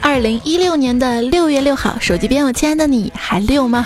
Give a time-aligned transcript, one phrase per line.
[0.00, 3.84] 二零一六年的六月六号，手机边，我亲爱的你还六吗？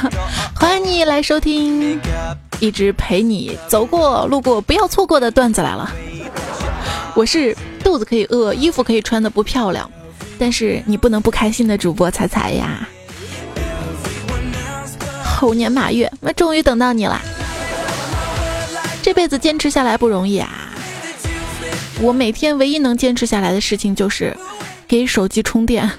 [0.54, 2.00] 欢迎你来收听，
[2.60, 5.90] 一直陪你走过路过，不要错过的段子来了。
[7.16, 9.90] 我是肚子可以饿，衣服可以穿的不漂亮，
[10.38, 12.88] 但是你不能不开心的主播彩彩呀。
[15.24, 17.20] 猴年马月，那终于等到你了。
[19.03, 20.66] 这辈子坚持下来不容易啊！
[22.00, 24.36] 我每天唯一能坚持下来的事情就是
[24.86, 25.91] 给手机充电。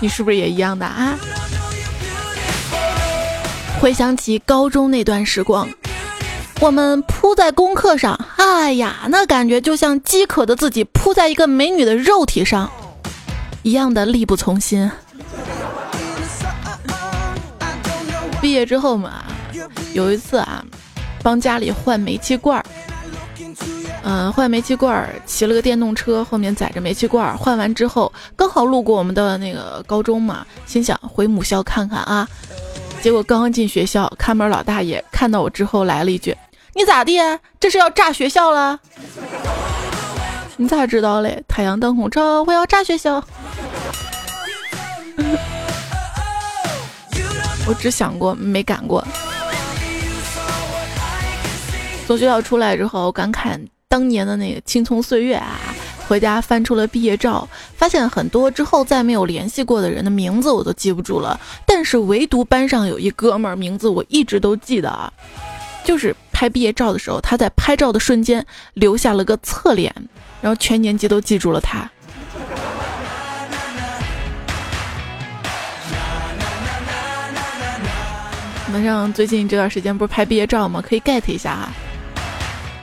[0.00, 1.18] 你是不是也一样的啊？
[3.80, 5.68] 回想起高中那段时光，
[6.60, 12.70] 我们扑在功课上，哎呀，那感觉就像饥渴的自己扑在一个美女的肉体上，
[13.62, 14.90] 一样的力不从心。
[18.40, 19.24] 毕业之后嘛，
[19.92, 20.64] 有一次啊，
[21.26, 22.64] 帮家里换煤气罐儿，
[24.04, 27.36] 嗯，换煤气罐儿，骑了个电动车，后面载着煤气罐儿。
[27.36, 32.28] 换完之后，刚好路过我们的那个高中嘛，心想回母校看看啊。
[33.02, 36.32] 结果刚进学校，看门老大爷看到我之后来了一句
[36.74, 37.18] ：“你咋地？
[37.58, 38.78] 这是要炸学校了？”
[40.56, 41.42] 你咋知道嘞？
[41.48, 43.14] 太阳当空照，我要炸学校。
[47.66, 49.04] 我只想过没敢过。
[52.06, 55.58] 从学校出来之后，感慨当年的那个青葱岁月啊！
[56.06, 65.12] 回家翻出了毕业照，发现很多之后再没有联系过的人的名字我都记不住了，但是唯独班上有一哥们儿名字我一直都记得啊，
[65.84, 69.92] 就是拍毕业照的时候，他在拍照的瞬间留下了个侧脸，
[70.40, 71.90] 然后全年级都记住了他。
[78.72, 80.80] 马上最近这段时间不是拍毕业照吗？
[80.80, 81.68] 可以 get 一下哈。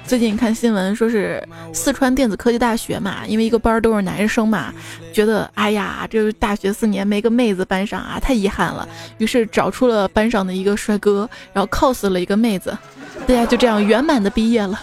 [0.05, 1.41] 最近看新闻说是
[1.73, 4.73] 四川电子科技大学嘛，因为一个班都是男生嘛，
[5.13, 8.87] 觉得哎呀，这大学四年没个妹子班上啊，太遗憾了。
[9.17, 12.77] 于是找出了班上的一个帅哥，然后 cos 了一个妹子，
[13.25, 14.79] 大家就这样圆满的毕业了。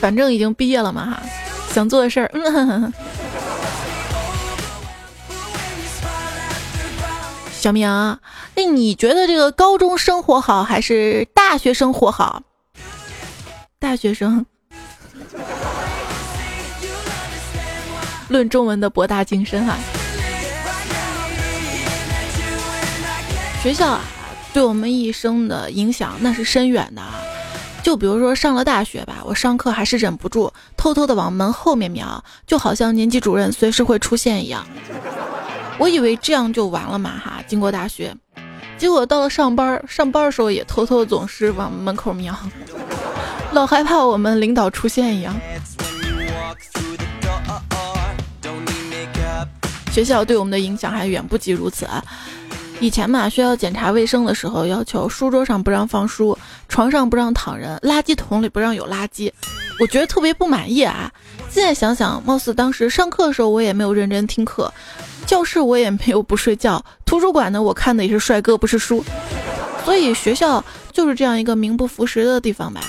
[0.00, 1.22] 反正已经毕业了嘛哈，
[1.72, 2.92] 想做的事儿，嗯。
[7.64, 7.88] 小明，
[8.56, 12.42] 那你觉得这个高中生活好还是大学生活好？
[13.78, 14.44] 大学生，
[18.28, 19.78] 论中文的博大精深哈。
[23.62, 24.00] 学校啊，
[24.52, 27.14] 对我们一生的影响那是深远的啊。
[27.82, 34.66] 就比如说上了大学吧，我上课还是忍不住偷偷的往门后面瞄，就好像年级主任随时会出现一样。
[35.76, 38.14] 我以为这样就完了嘛哈，经过大学，
[38.76, 42.36] 结果到了上班，上班的时候也偷偷总是往门口瞄，
[43.52, 45.34] 老害怕我们领导出现一样。
[49.92, 52.02] 学校对我们的影响还远不及如此啊！
[52.80, 56.36] 以前嘛，学校检查卫生的时候，要求书桌上不让放书，
[56.68, 59.32] 床上不让躺人，垃圾桶里不让有垃圾，
[59.80, 61.10] 我觉得特别不满意啊！
[61.50, 64.72] 现在想想，貌似当时上课的时候我也没有认真听课。
[65.26, 69.02] 教室我也没有不睡觉，图书馆呢我看的也是帅哥不是书，
[69.84, 72.80] 所以学校就是这样一个名不副实的地方吧。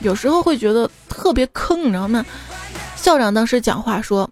[0.00, 2.24] 有时候会觉得特别坑，你知道吗？
[2.96, 4.30] 校长当时讲话说，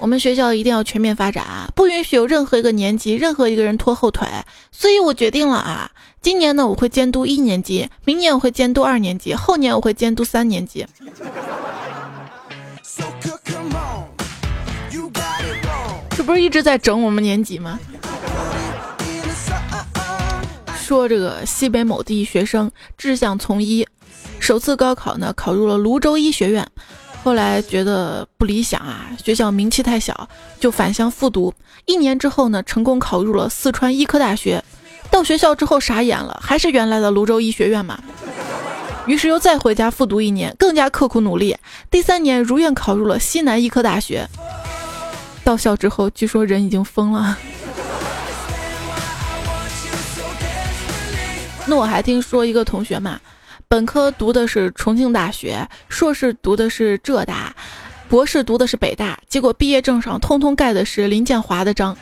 [0.00, 4.26] 我们学校一定要全面发展啊，不允许有任何一个年级任何一个人拖后腿，
[4.72, 5.90] 所以我决定了啊，
[6.22, 10.86] 今年呢我会监督一年级，明年我会监督二年级，后年我会监督三年级。
[16.16, 17.78] 这不是一直在整我们年级吗？
[20.76, 23.86] 说这个西北某地学生志向从医，
[24.38, 26.66] 首次高考呢考入了泸州医学院，
[27.22, 31.52] 后来觉得不理想啊，学校名气太小，就返乡复读。
[31.84, 34.62] 一年之后呢，成功考入了四川医科大学。
[35.10, 37.98] 到学校之后傻眼了，还是原来的泸州医学院嘛。
[39.06, 41.56] 于是又再回家复读一年，更加刻苦努力。
[41.90, 44.26] 第三年如愿考入了西南医科大学。
[45.42, 47.36] 到校之后，据说人已经疯了。
[51.66, 53.20] 那我还听说一个同学嘛，
[53.72, 57.54] 本科读的是重庆大学，硕士读的是浙大，
[58.08, 61.96] 博士读的是北大，结果毕业证上通通盖的是林建华的章。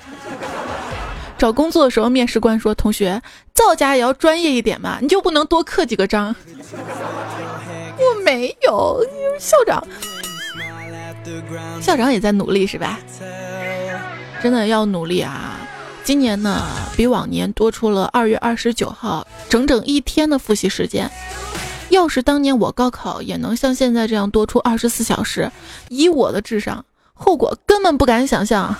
[1.36, 3.20] 找工作的时候，面试官说：“同学，
[3.52, 6.34] 造假也要专业一点嘛，你就不能多刻几个章？”
[8.00, 9.04] 我没有，
[9.38, 9.86] 校长。
[11.82, 12.98] 校长也在努力是吧？
[14.42, 15.60] 真的要努力啊！
[16.02, 16.66] 今年呢，
[16.96, 21.10] 比往年多出了二月二十九号整整一天的复习时间。
[21.90, 25.50] 要是当年我高考也能像现在这样多出二十四小时，
[25.88, 28.74] 以我的智商，后果根本不敢想象。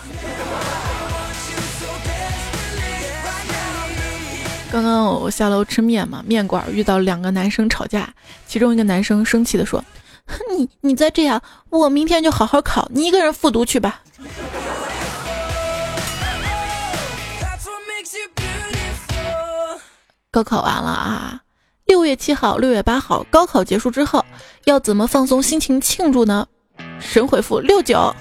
[4.70, 8.12] 刚刚我下楼吃面嘛，面馆遇到两个男生吵架，
[8.46, 9.82] 其中一个男生生气的说
[10.54, 14.02] ：“你你再这样，我明天就好好考，你一个人复读去吧。”
[20.30, 21.40] 高考完了啊，
[21.88, 24.22] 六月七号、六月八号，高考结束之后
[24.64, 26.46] 要怎么放松心情庆祝呢？
[27.00, 28.14] 神回复六九。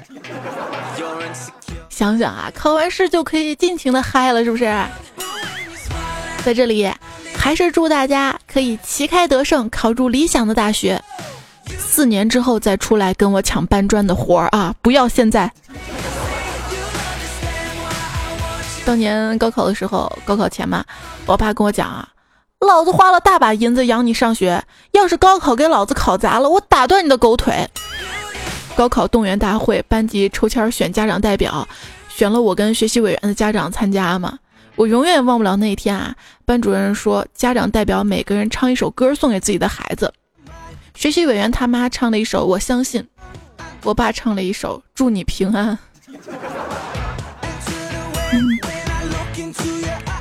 [1.89, 4.63] 想想啊，考完试就可以尽情的嗨了，是不是？
[6.45, 6.89] 在这里，
[7.35, 11.01] 还是祝大家可以旗开得胜，考入理想的大学。
[11.77, 14.73] 四年之后再出来跟我抢搬砖的活儿啊！
[14.81, 15.51] 不要现在。
[18.85, 20.85] 当年高考的时候，高考前嘛，
[21.25, 22.07] 我爸跟我讲啊，
[22.65, 27.69] 老子花了大把银子养你上学，要是高考给老子考砸了，我打断你的狗腿。
[28.75, 31.67] 高考动员大会，班级抽签选家长代表，
[32.09, 34.39] 选了我跟学习委员的家长参加嘛。
[34.75, 36.15] 我永远忘不了那一天啊！
[36.45, 40.11] 班主任说，家长代表每个人唱一首歌送给自己的孩子。
[40.95, 43.01] 学习委员他妈唱了一首《我相信》，
[43.83, 45.77] 我爸唱了一首《祝你平安》。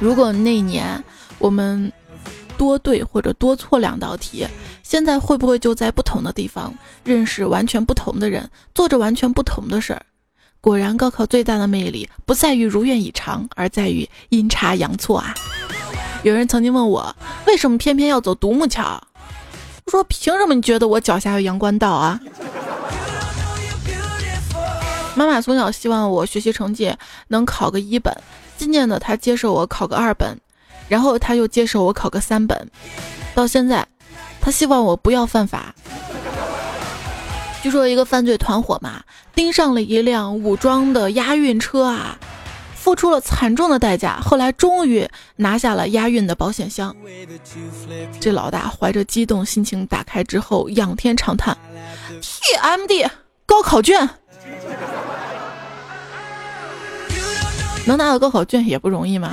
[0.01, 1.03] 如果那年
[1.39, 1.91] 我们
[2.57, 4.47] 多对或者多错两道题，
[4.83, 6.75] 现在会不会就在不同的地方
[7.05, 10.03] 认识完全不同的人，做着完全不同的事儿？
[10.61, 15.33] 果然，高考最大的魅力不在于如愿以偿，而在于阴差阳错啊！
[16.25, 17.15] 有人曾经问我，
[17.47, 19.01] 为什么偏偏要走独木桥？
[19.87, 22.19] 说，凭什么你觉得我脚下有阳关道啊？
[25.15, 26.93] 妈妈从小希望我学习成绩
[27.29, 28.13] 能考个一本，
[28.57, 30.37] 今年呢，她接受我考个二本，
[30.89, 32.71] 然后他又接受我考个三本，
[33.35, 33.87] 到现在，
[34.41, 35.75] 他希望我不要犯法。
[37.63, 39.03] 据说一个犯罪团伙嘛，
[39.35, 42.17] 盯上了一辆武装的押运车啊，
[42.75, 46.95] 付出了惨重的代价，后来终于拿下了押运的保险箱。
[48.21, 51.57] 这老大怀着激动心情打开之后，仰天长叹
[52.23, 53.11] ：“TMD，
[53.45, 54.09] 高考卷！
[57.85, 59.33] 能拿到高考卷也不容易嘛，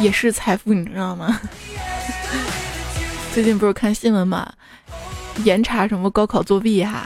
[0.00, 1.40] 也是财富，你知道吗？”
[3.34, 4.50] 最近不是看新闻嘛，
[5.44, 7.04] 严查什么高考作弊哈。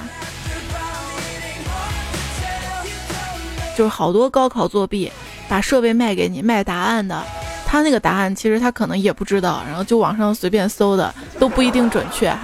[3.77, 5.11] 就是好多高考作弊，
[5.49, 7.25] 把设备卖给你卖答案的，
[7.67, 12.41] 他那个答案其实他可能也不知道，然后就网上随便搜的，都不一定准确哈。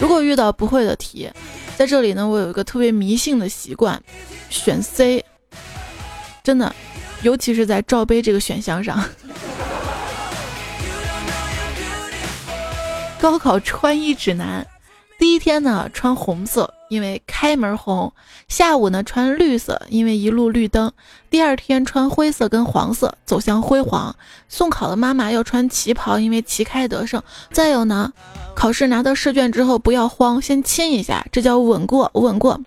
[0.00, 1.28] 如果遇到不会的题，
[1.76, 4.00] 在这里呢，我有一个特别迷信的习惯，
[4.48, 5.24] 选 C。
[6.42, 6.74] 真的，
[7.22, 9.02] 尤其是在罩杯这个选项上。
[13.20, 14.66] 高考穿衣指南，
[15.18, 16.74] 第一天呢穿红色。
[16.90, 18.12] 因为开门红，
[18.48, 20.92] 下午呢穿绿色，因为一路绿灯。
[21.30, 24.16] 第二天穿灰色跟黄色，走向辉煌。
[24.48, 27.22] 送考的妈妈要穿旗袍，因为旗开得胜。
[27.52, 28.12] 再有呢，
[28.56, 32.60] 考试拿到试卷之后不要慌，先亲一下，这叫稳过，稳过。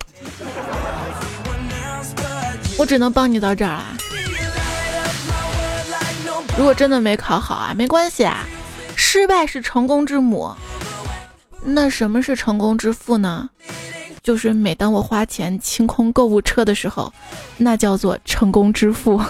[2.78, 3.94] 我只能帮你到这儿啊。
[6.56, 8.46] 如果真的没考好啊，没关系啊，
[8.94, 10.52] 失败是成功之母。
[11.62, 13.48] 那什么是成功之父呢？
[14.22, 17.12] 就是每当我花钱清空购物车的时候，
[17.56, 19.20] 那叫做成功之父。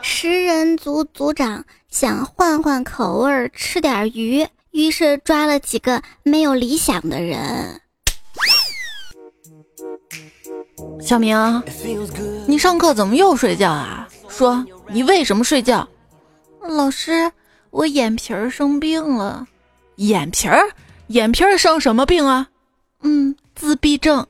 [0.00, 7.80] 食人族族长想换换口味吃点鱼，于是抓了几个没有理想的人。
[11.00, 11.62] 小明，
[12.46, 14.08] 你上课怎么又睡觉啊？
[14.28, 15.88] 说你为什么睡觉？
[16.60, 17.30] 老师，
[17.70, 19.46] 我眼皮儿生病了。
[19.96, 20.60] 眼皮儿？
[21.08, 22.48] 眼皮儿生什么病啊？
[23.02, 24.26] 嗯，自闭症。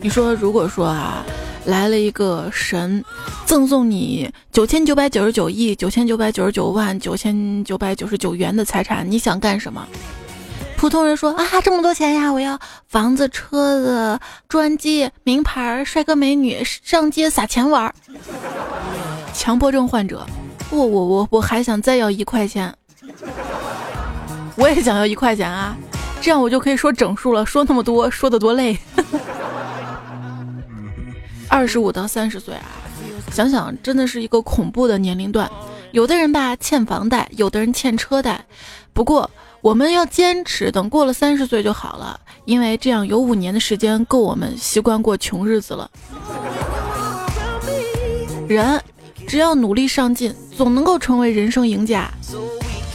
[0.00, 1.24] 你说，如果说啊，
[1.64, 3.04] 来了一个神，
[3.46, 9.86] 赠送你九千九百九十九亿九千九百九十九万九千九百九十九元的财产，你想干什么？
[10.76, 17.94] 普通人说啊，这么多钱呀，我要房子、车子、专机、名牌、帅哥美女，上街撒钱玩儿。
[19.32, 20.24] 强迫症患者，
[20.70, 22.72] 我我我我还想再要一块钱。
[24.54, 25.76] 我也想要一块钱啊，
[26.20, 27.44] 这样我就可以说整数了。
[27.44, 28.78] 说那么多，说的多累。
[31.48, 32.66] 二十五到三十岁啊，
[33.32, 35.50] 想想真的是一个恐怖的年龄段。
[35.92, 38.44] 有的人吧欠房贷，有的人欠车贷。
[38.92, 39.30] 不过
[39.66, 45.90] 我们要坚持，等过了三十岁就好了，因为这样有五年的时间够我们习惯过穷日子了。
[48.46, 48.80] 人
[49.26, 52.08] 只要努力上进，总能够成为人生赢家。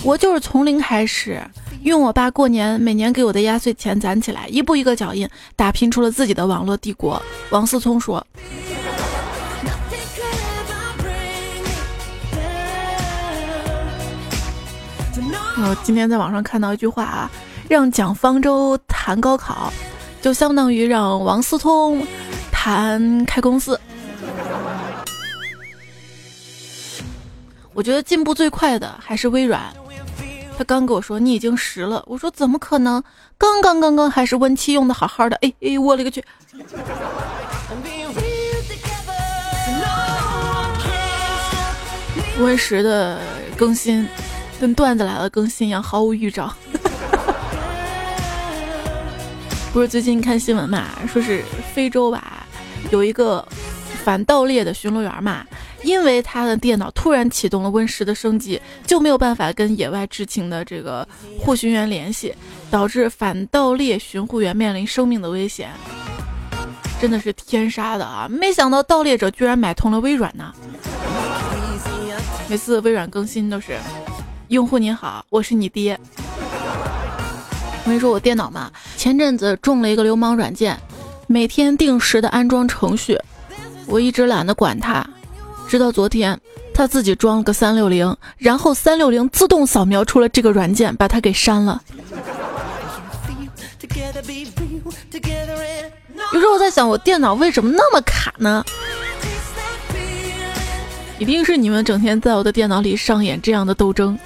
[0.01, 1.42] 我就是从零开始，
[1.84, 7.22] 用我爸过年每年给我的压岁钱攒起来，一步一个脚印，打拼出了自己的网络帝国。
[7.50, 8.25] 王思聪说。
[15.63, 17.30] 我今天在网上看到一句话啊，
[17.70, 19.72] 让蒋方舟谈高考，
[20.22, 22.06] 就相当于让王思聪
[22.51, 23.80] 谈开公司。
[27.74, 29.62] 我觉得进步最快的还是微软，
[30.58, 33.01] 他刚跟我说你已经十了，我说怎么可能？
[33.38, 36.24] 刚刚刚刚还是 Win 七用的好好的，哎哎，我勒个去
[42.38, 43.22] ！Win 十的
[43.56, 44.08] 更新。
[44.62, 46.53] 跟段子来了更新一样，毫无预兆。
[49.74, 52.46] 不是最近看新闻嘛，说是非洲吧，
[52.91, 53.44] 有一个
[54.03, 55.44] 反盗猎的巡逻员嘛，
[55.82, 61.08] 因为他的电脑突然启动了 Win 十的升级，就没有办法跟野外执勤的这个
[61.39, 62.32] 护巡员联系，
[62.70, 65.72] 导致反盗猎巡护员面临生命的危险。
[67.01, 68.27] 真的是天杀的啊！
[68.30, 70.53] 没想到盗猎者居然买通了微软呢。
[72.48, 73.75] 每次微软更新都是。
[74.51, 75.98] 用户您好，我是你爹。
[76.17, 80.77] 我跟你说，我电脑嘛，前阵子中了一个流氓软件，
[81.25, 83.17] 每天定时的安装程序，
[83.86, 85.10] 我一直懒得管它，
[85.70, 86.38] 直到昨天，
[86.74, 91.81] 他自己装了个三六零，然后三六零自动扫描出了这个软件，把它给删了。
[96.34, 98.65] 有时候我在想，我电脑为什么那么卡呢？
[101.20, 104.20] 一定是你们整天在我的电脑里上演这样的斗争。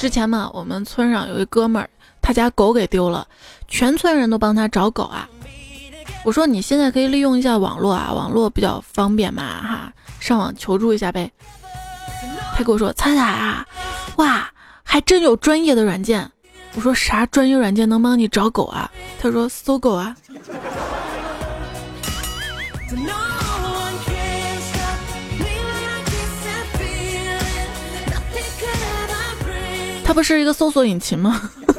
[0.00, 1.90] 之前嘛，我们村上有一哥们儿，
[2.22, 3.28] 他家狗给丢了，
[3.68, 5.28] 全村人都帮他找狗啊。
[6.24, 11.30] 我说你现在可以利用一下网络啊，网络比较方便嘛哈，上网求助一下呗。
[12.56, 13.66] 他跟我说：“彩彩啊，
[14.16, 14.50] 哇，
[14.82, 16.30] 还真有专业的软件。”
[16.74, 18.90] 我说：“啥专业软件能帮你找狗啊？”
[19.20, 20.16] 他说：“搜狗啊。”
[30.10, 31.40] 它不是一个搜索引擎吗？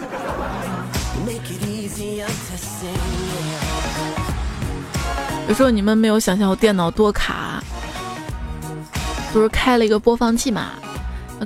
[5.49, 7.61] 有时候你们没有想象我电脑多卡，
[9.33, 10.67] 不是开了一个播放器嘛，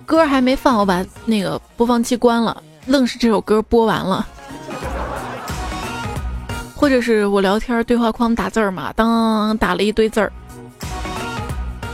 [0.05, 4.23] 歌还没放，我把那个播放器关了，愣是这首歌播完了。
[6.75, 10.31] 或者是我聊天对话框打字儿嘛，当打了一堆字儿，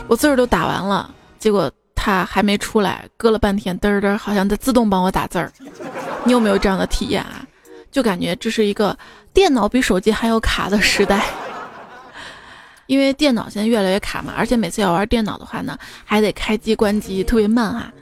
[0.06, 1.72] 我字儿都打完了，结果。
[2.04, 5.52] 它还没出来，搁了半天，嘚儿嘚儿，好像在自动帮我打字儿。
[6.24, 7.46] 你有没有这样的体验啊？
[7.92, 8.98] 就感觉这是一个
[9.32, 11.24] 电脑比手机还要卡的时代。
[12.86, 17.92] 因为电脑现在越来越卡嘛，而且每次要玩电脑的话呢，还得开机关机，特别慢啊。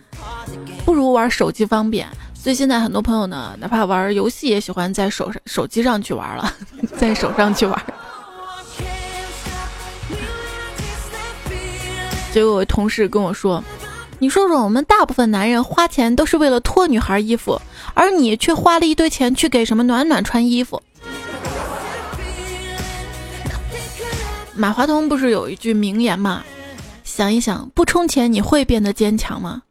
[0.87, 6.51] 不如玩手机方便，所以现在很多朋友呢，哪怕玩游戏也喜欢在手上、手机上去玩了，
[6.97, 7.79] 在手上去玩。
[12.33, 13.63] 结果我同事跟我说。
[14.23, 17.59] 你说说，我们大部分男人花钱都是为了脱女孩衣服，
[17.95, 20.83] 而你却花了一堆钱去给什么暖暖穿衣服。
[24.55, 26.45] 马化腾不是有一句名言吗？
[27.03, 29.63] 想一想，不充钱你会变得坚强吗？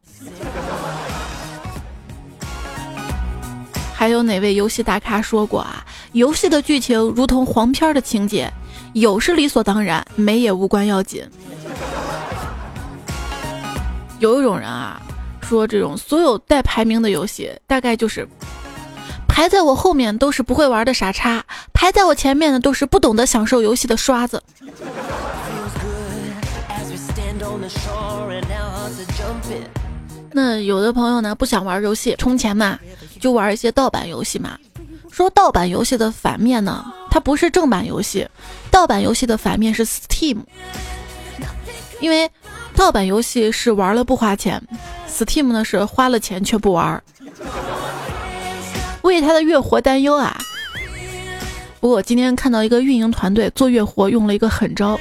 [3.94, 5.86] 还有哪位游戏大咖说过啊？
[6.10, 8.52] 游戏的剧情如同黄片的情节，
[8.94, 11.24] 有是理所当然，没也无关要紧。
[14.20, 15.00] 有一种人啊，
[15.40, 18.28] 说这种所有带排名的游戏，大概就是
[19.26, 24.42] 排在我后面都是不会玩的傻叉，排在我前面的都是不懂得享受游戏的刷子。
[30.32, 32.78] 那有的朋友呢，不想玩游戏充钱嘛，
[33.18, 34.58] 就玩一些盗版游戏嘛。
[35.10, 38.28] 说盗版游戏的反面呢，它不是正版游戏，
[38.70, 40.40] 盗版游戏的反面是 Steam，
[42.00, 42.30] 因为。
[42.74, 44.60] 盗版游戏是玩了不花钱
[45.08, 47.02] ，Steam 呢是花了钱却不玩，
[49.02, 50.36] 为他的月活担忧啊。
[51.78, 54.98] 不过今天看到一个运营团队做月活用了一个狠招，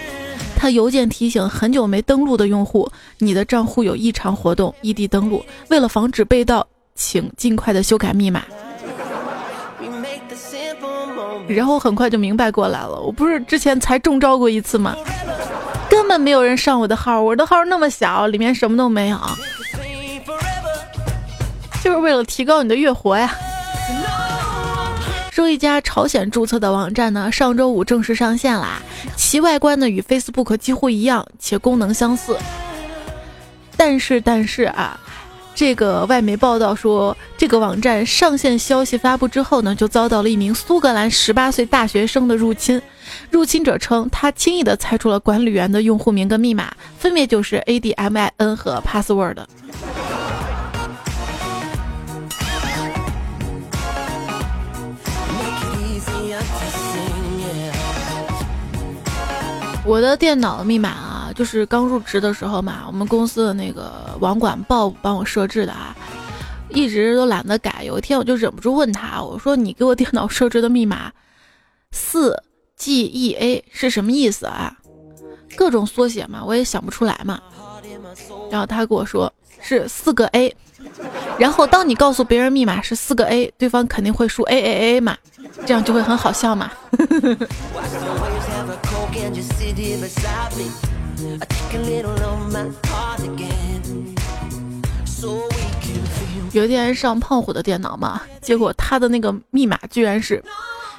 [0.56, 5.44] 他邮件提醒很久没登录的用户，你的账户有异常活动，异地登录。
[5.70, 8.44] 为了防止被盗，请尽快的修改密码。
[11.48, 14.96] 然后很快就明白过来了，我不是之前才中招过一次吗？
[15.90, 19.20] 根本没有人上我的号，我的号那么小，里面什么都没有，
[21.84, 23.36] 就是为了提高你的月活呀。
[25.32, 28.82] 说一家朝鲜注册的网站呢，上周五正式上线啦。
[29.16, 32.38] 其外观呢与 Facebook 几乎一样，且功能相似。
[33.78, 35.00] 但是，但是啊。
[35.56, 42.82] 这个外媒报道说，这个网站上线消息发布之后呢，就遭到了一名苏格兰十八岁大学生的入侵。
[43.30, 49.38] 入侵者称，他轻易地猜出了管理员的用户名跟密码，分别就是 A D M I N 和 password。
[59.86, 61.09] 我的电脑密码啊。
[61.40, 65.96] 就是刚入职的时候嘛，我们公司的那个网管鲍帮我设置的啊，
[66.68, 67.82] 一直都懒得改。
[67.86, 71.10] 有一天我就忍不住问他，我说：“你给我电脑设置的密码
[71.94, 72.36] 四
[72.76, 74.76] G E A 是什么意思啊？”
[75.56, 77.40] 各种缩写嘛，我也想不出来嘛。
[78.52, 80.54] 然后他跟我说是四个 A。
[81.38, 85.16] 然后当你告诉别人密码是四个 A，对方肯定会输 A A A 嘛，
[85.66, 86.70] 这样就会很好笑嘛。
[96.52, 100.44] 有一天上胖虎的电脑嘛，结果他的那个密码居然是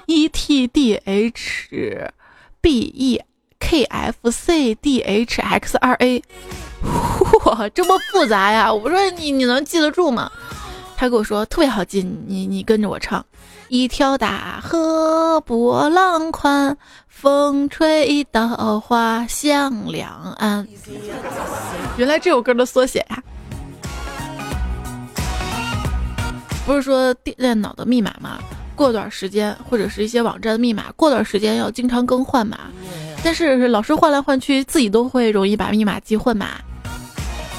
[0.06, 2.12] e t d h
[2.60, 3.20] b e
[3.58, 6.22] k f c d h x 二 a，
[7.46, 8.72] 哇，这么复杂呀！
[8.72, 10.30] 我说你你能记得住吗？
[10.96, 13.24] 他跟我说特别好记，你你跟着我唱。
[13.70, 20.66] 一条大河波浪宽，风吹稻花香两岸。
[21.96, 23.22] 原来这首歌的缩写呀，
[26.66, 28.40] 不是说电脑的密码吗？
[28.74, 32.58] 过段时间或者是一些网站的密码，过段时间要经常更换嘛。
[33.22, 36.56] 但是老是换来换去，自己都会容易把密码记混嘛。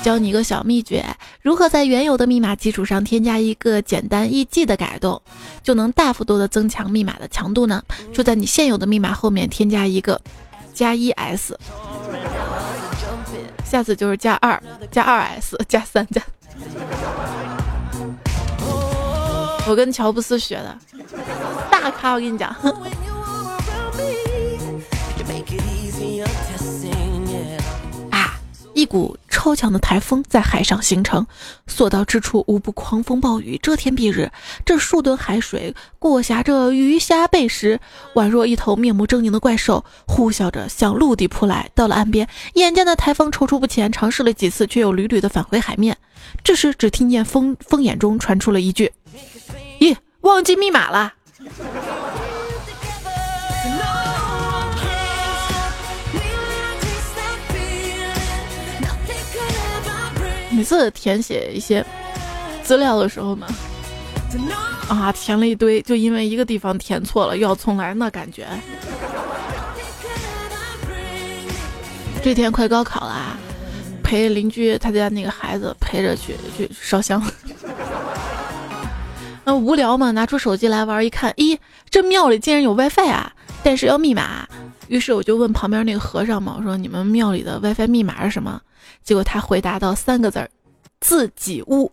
[0.02, 1.06] 教你一个小秘诀，
[1.42, 5.22] 如何在原有的密码基础上添加一个简单易记的改动，
[5.62, 7.82] 就能大幅度的增强密码的强度呢？
[8.12, 10.20] 就在你现有的密码后面添加一个
[10.74, 11.58] 加一 s，
[13.64, 16.22] 下次就是加二加二 s 加三加。
[19.68, 20.78] 我跟乔布斯学的，
[21.70, 22.54] 大咖，我跟你讲。
[28.82, 31.28] 一股超强的台风在海上形成，
[31.68, 34.32] 所到之处无不狂风暴雨，遮天蔽日。
[34.66, 37.80] 这数吨海水过挟着鱼虾贝石，
[38.16, 41.70] 宛若一头面目狰狞的怪兽，呼啸着向陆地扑来。
[41.76, 45.96] 到了岸边，眼见的台风踌躇不前，尝试了几次，却又屡屡的返回海面。
[46.44, 48.92] 这时，只听见风风眼中传出了一句
[49.80, 51.14] ：“咦，忘记密码了。”
[60.62, 61.84] 每次填写一些
[62.62, 63.48] 资料的时候呢，
[64.88, 68.46] 啊，填了一堆，就因为一个地方填错了，又要重来，那感觉。
[72.22, 73.36] 这天快高考了，
[74.04, 77.20] 陪邻居他家那个孩子陪着去去烧香。
[79.44, 81.58] 那无聊嘛，拿出手机来玩，一看，咦，
[81.90, 84.48] 这庙里竟然有 WiFi 啊，但是要密码。
[84.90, 88.62] 于是我就问旁边那个和尚嘛，我说你们庙里的 WiFi 密码是什么？
[89.04, 90.50] 结果他回答到三个字儿：
[91.00, 91.92] 自己屋。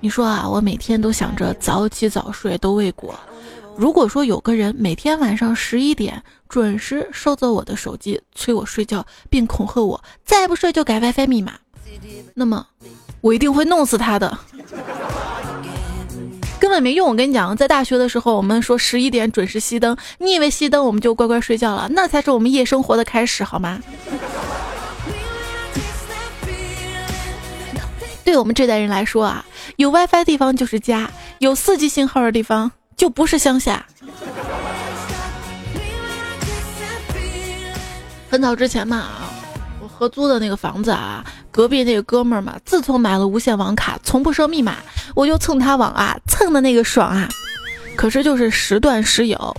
[0.00, 3.18] 你说啊，我每天都想着早起早睡都未果。
[3.76, 11.54] 如果说有个人每天晚上十一点准时收走我的手机，催我睡觉，并恐吓我再不睡就改 WiFi 密码，
[12.34, 12.66] 那么
[13.20, 14.38] 我一定会弄死他的。
[16.74, 21.86] 本没用，我跟你讲，在大学的时候，我们说十一点准时熄灯，你以为熄灯我们就乖乖睡觉了？
[21.92, 23.78] 那才是我们夜生活的开始，好吗？
[28.24, 29.44] 对我们这代人来说啊，
[29.76, 31.08] 有 WiFi 地方就是家，
[31.38, 33.86] 有四 G 信号的地方就不是乡下。
[38.28, 39.30] 很早之前嘛，啊
[39.96, 41.24] 合租的那个房子啊。
[41.50, 44.76] 隔壁那个哥们儿嘛，自从买了无线网卡，从不设密码，
[45.14, 47.28] 我就蹭他网啊，蹭的那个爽啊！
[47.96, 49.56] 可是就是时断时有。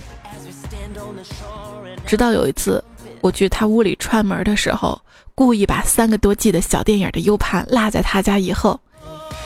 [2.06, 2.84] 直到有一次，
[3.22, 5.00] 我去他屋里串门的时候，
[5.34, 8.78] 故意把三个多 G 的小电影的 U 盘落在他家以后，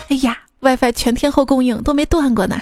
[0.09, 2.61] 哎呀，WiFi 全天候供应都没断过呢。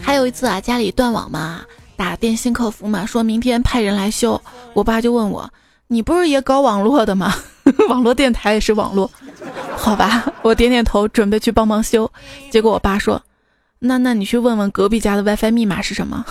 [0.00, 1.62] 还有一次啊，家里断网嘛。
[2.00, 4.40] 打电信客服嘛，说明天派人来修。
[4.72, 5.52] 我爸就问我
[5.88, 7.30] ：“你不是也搞网络的吗？
[7.90, 9.10] 网络电台也是网络，
[9.76, 12.10] 好吧？”我点点头，准备去帮忙修。
[12.50, 13.20] 结果我爸说
[13.80, 16.24] ：“那那你去问问隔壁家的 WiFi 密码是什么？”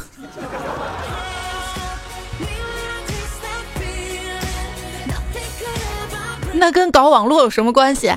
[6.54, 8.12] 那跟搞网络有什么关系？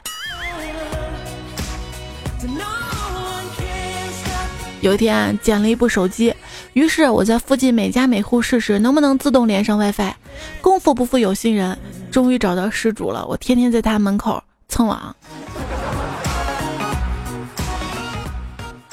[4.81, 6.35] 有一天捡了一部手机，
[6.73, 10.15] 于是我在附近每家每户试试能不能自动连上 WiFi。
[10.61, 11.79] 功夫不负有心人，
[12.11, 13.27] 终于找到失主了。
[13.27, 15.15] 我天天在他门口蹭网。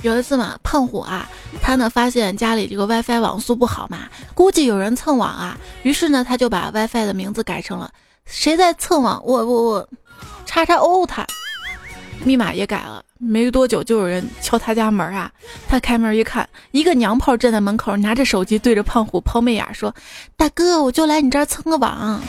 [0.02, 1.30] 有一次嘛，胖虎啊，
[1.62, 7.92] 他呢发现家里这个 WiFi 网速不好嘛，估计有人蹭网啊，于是呢他就把 WiFi 的名字改成了
[8.26, 9.90] “谁在蹭网，我我我，
[10.46, 11.26] 叉叉欧他”，
[12.24, 13.04] 密码也改了。
[13.22, 15.30] 没多久就有人敲他家门啊，
[15.68, 19.94] 他开门一看，一个娘炮站在门口，拿着手机对着胖虎抛媚眼说
[20.38, 22.22] ：“大哥，我就来你这儿蹭个网。”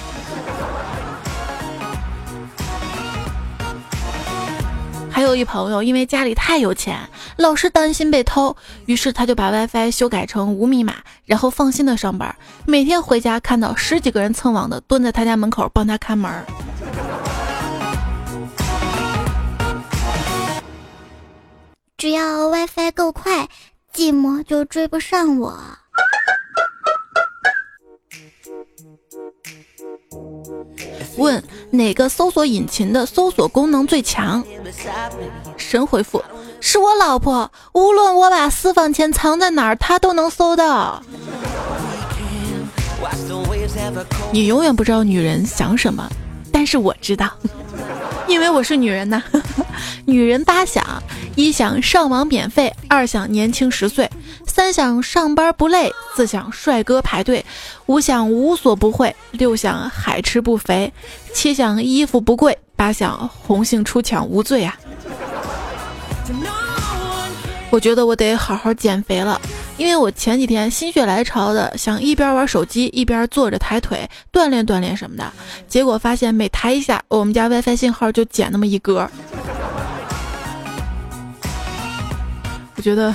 [5.13, 6.99] 还有一朋友，因为家里太有钱，
[7.37, 12.35] 老是担心被偷，于是他就把 WiFi 修改成无密码，然后放心的上班。
[12.67, 16.45] 每天回家看到十几个人蹭网的蹲在他家门口帮他看门。
[22.01, 23.47] 只要 WiFi 够快，
[23.95, 25.55] 寂寞就追不上我。
[31.19, 34.43] 问哪个搜索引擎的搜索功能最强？
[35.59, 36.25] 神回复：
[36.63, 41.03] 是我老婆，无论我把私房钱藏在哪儿，她都能搜到。
[44.33, 46.09] 你永远不知道女人想什么，
[46.51, 47.31] 但是我知道，
[48.31, 49.21] 因为我是女人呐。
[50.07, 51.03] 女人八想：
[51.35, 54.09] 一想上网免费，二想年轻十岁。
[54.47, 57.45] 三想上班不累，四想帅哥排队，
[57.87, 60.93] 五想无所不会，六想海吃不肥，
[61.35, 64.79] 七想衣服不贵，八想红杏出墙无罪啊！
[67.71, 69.41] 我觉得我得好好减肥了，
[69.77, 75.33] 因为我前几天心血来潮的想一边玩手机一边坐着抬腿锻炼锻炼什么的，
[75.69, 79.09] 结果发现每抬一下，我们家 WiFi 信号就减那么一格。
[82.77, 83.15] 我觉得。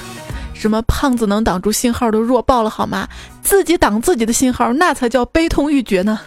[0.58, 3.08] 什么胖子能挡住信号都弱爆了好吗？
[3.44, 6.18] 自己挡自己的信号，那才叫悲痛欲绝呢。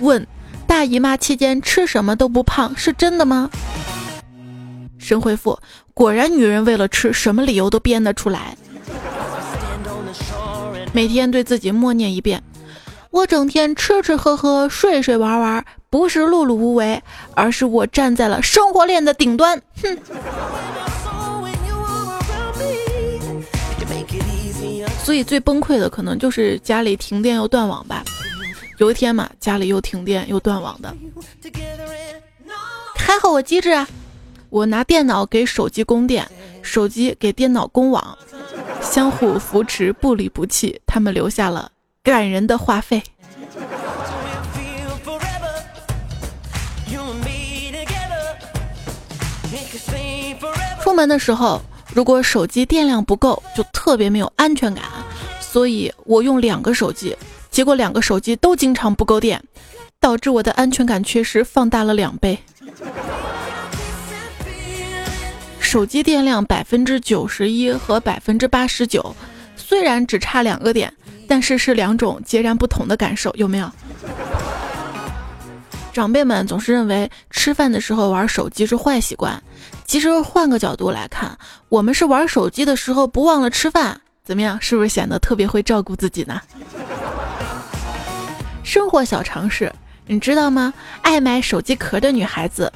[0.00, 0.24] 问：
[0.86, 3.50] 姨妈期间吃什么都不胖，是真的吗？
[4.98, 5.58] 神回复：
[5.92, 8.56] 果然，女人为了吃，什么理由都编得出来。
[10.92, 12.42] 每天对自己默念一遍。
[13.10, 17.02] 我整天吃吃喝喝，睡睡玩玩，不是碌碌无为，
[17.34, 19.60] 而是我站在了生活链的顶端。
[19.82, 19.98] 哼！
[25.02, 28.02] 所以最崩溃的可能就是家里停电又断网吧。
[28.78, 30.94] 有一天嘛，家里又停电又断网的，
[32.96, 33.88] 还好我机智啊，
[34.50, 36.28] 我拿电脑给手机供电，
[36.62, 38.18] 手机给电脑供网，
[38.82, 41.72] 相互扶持，不离不弃，他们留下了。
[42.02, 43.02] 感人的话费。
[50.82, 51.60] 出门的时候，
[51.94, 54.84] 如果手机电量不够，就特别没有安全感，
[55.40, 57.16] 所以我用两个手机，
[57.56, 59.42] 结果两个手机都经常不够电，
[59.98, 62.38] 导致我的安全感缺失放大了两倍。
[65.58, 69.16] 手机电量百分之九十一和百分之八十九，
[69.56, 70.92] 虽然只差两个点。
[71.26, 73.72] 但是是两种截然不同的感受，有没有？
[75.94, 79.42] 长辈们总是认为吃饭的时候玩手机是坏习惯，
[79.86, 81.38] 其实换个角度来看，
[81.70, 84.60] 我们是玩手机的时候不忘了吃饭，怎么样？
[84.60, 86.38] 是不是显得特别会照顾自己呢？
[88.66, 89.72] 生活小常识，
[90.08, 90.74] 你知道吗？
[91.00, 92.70] 爱买手机壳的女孩子，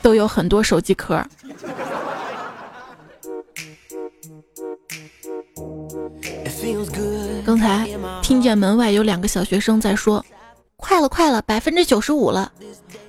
[0.00, 1.20] 都有很多手机壳。
[7.44, 7.88] 刚才
[8.22, 10.24] 听见门外有两个小学生在说
[10.78, 12.52] ：“快了，快了，百分之九十五了。”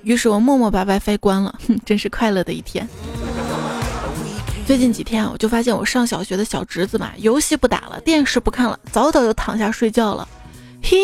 [0.02, 1.56] 于是我默默把 WiFi 关了。
[1.68, 2.86] 哼，真是快乐的一天。
[4.66, 10.28] 最近几天我就发现我上小学的小侄子嘛，游戏不打了，电视不看了，早早就躺下睡觉了。
[10.82, 10.96] 嘿，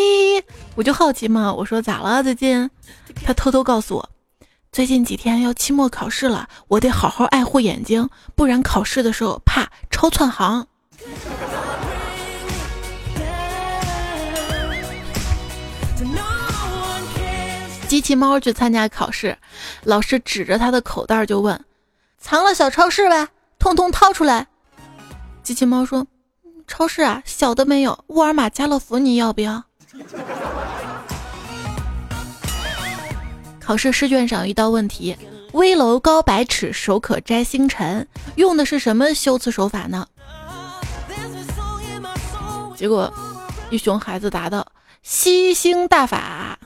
[0.75, 2.71] 我就好奇嘛，我说咋了最近？
[3.25, 4.11] 他偷偷告诉我，
[4.73, 10.67] 最近几天要期末考试了，我得好好爱护眼睛，不然考试的时候怕超窜行。
[17.87, 19.37] 机器猫去参加考试，
[19.85, 21.65] 老师指着他的口袋就问
[22.19, 24.47] ：“藏了小超市呗，通通掏出来。”
[25.45, 26.05] 机器猫说
[26.67, 29.63] ：“超市啊，小的没有，沃尔玛、家乐福你要不要？”
[33.61, 35.17] 考试试卷上一道问题
[35.53, 40.07] ：“危楼高百尺，手可摘星辰”，用的是什么修辞手法呢？
[42.77, 43.13] 结果
[43.71, 44.67] 一熊孩子答道
[45.03, 46.59] ：“吸星大法。”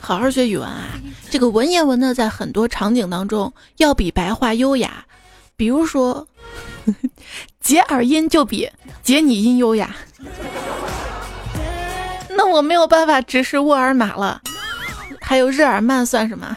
[0.00, 0.98] 好好学语文啊！
[1.30, 5.04] 这个文言文呢，在很多场景当中要比白话优雅，
[5.60, 6.26] 比如说，
[7.60, 8.70] 解耳音就比
[9.02, 9.94] 解你音优雅。
[12.30, 14.40] 那我没有办法直视沃尔玛了，
[15.20, 16.56] 还有日耳曼算什么？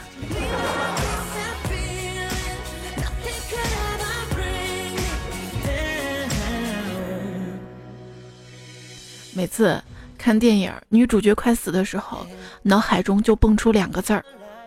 [9.34, 9.84] 每次
[10.18, 12.26] 看电影，女主角快死的时候，
[12.62, 14.24] 脑海中就蹦出两个字儿：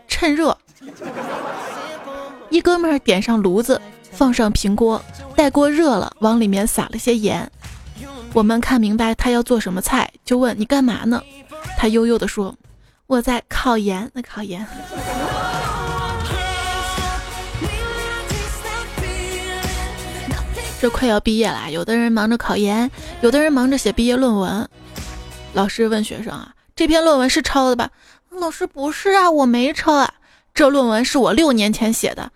[0.06, 0.54] 趁热。
[2.50, 3.80] 一哥们儿点上炉子，
[4.16, 5.00] 放上平锅，
[5.36, 7.50] 待锅热了，往里面撒了些盐。
[8.32, 11.22] 我们看明白他要做什么菜，就问你干嘛呢？
[11.76, 12.56] 他悠悠地说
[13.06, 14.66] ：“我在烤盐。”那烤盐。
[20.80, 24.66] 这快要毕业了，有的人忙着考研，有的人忙着写毕业论文。
[25.52, 27.90] 老师问学生啊：“这篇论文是抄的吧？”
[28.30, 30.14] 老师：“不是啊，我没抄啊，
[30.54, 32.30] 这论文是我六年前写的啊。”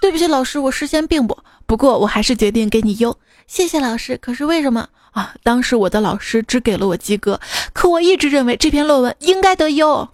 [0.00, 3.16] 对不起，老师，我事先并不，不过我还是决定给你优。
[3.46, 4.16] 谢谢老师。
[4.18, 5.34] 可是为什么啊？
[5.42, 7.40] 当时我的老师只给了我及格，
[7.72, 10.08] 可我一直认为这篇论文应该得优。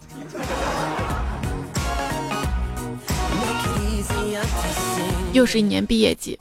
[5.33, 6.39] 又是一年毕业季。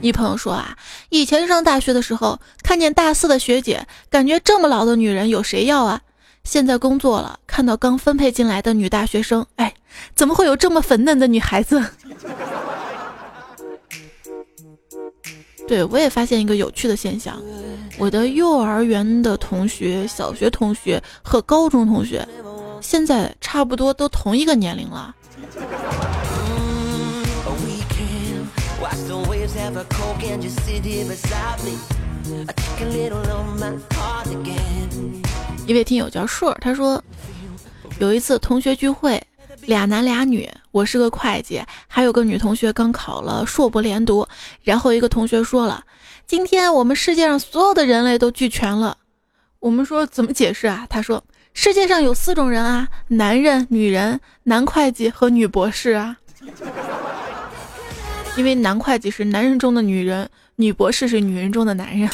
[0.00, 0.76] 一朋友说啊，
[1.10, 6.00] 以前上大学的时候，看见大四的学姐，感觉这么老的女人有谁要啊？
[6.42, 9.74] 现在工作了，看到刚分配进来的女大学生，哎，
[10.16, 11.84] 怎么会有这么粉嫩的女孩子？
[15.70, 17.40] 对我也发现一个有趣的现象，
[17.96, 22.26] 我的幼儿园的同学、小学同学和高中同学，
[22.80, 25.14] 现在差不多都同一个年龄了。
[35.68, 37.00] 一位听友叫硕，他说
[38.00, 39.22] 有一次同学聚会，
[39.66, 44.26] 俩男俩女，我是个会计，还有个女同学刚考了硕博连读。
[44.62, 45.84] 然后一个同学说了
[46.26, 48.96] ：“今天我们世界上所有的人类都聚全了。”
[49.60, 50.86] 我们说怎么解释啊？
[50.88, 56.16] 他说：“世界上有四种人啊，男人、女人、男会计和女博士啊。”
[58.36, 62.08] 因为男会计是男人中的女人，女博士是女人中的男人。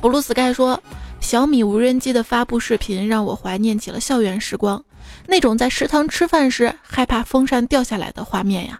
[0.00, 0.82] 布鲁斯盖说
[1.24, 4.84] ：“小米无人机的发布视频让我怀念起了校园时光，
[5.26, 8.78] 那种在食堂吃饭时害怕风扇掉下来的画面呀。”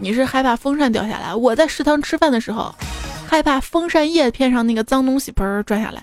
[0.00, 1.32] 你是害怕风扇掉下来？
[1.32, 2.74] 我在食堂吃饭的时候，
[3.24, 6.02] 害怕风扇叶片上那个脏东西嘣儿拽下来。